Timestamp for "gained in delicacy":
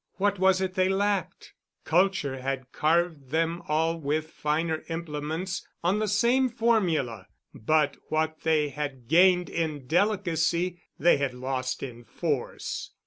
9.07-10.81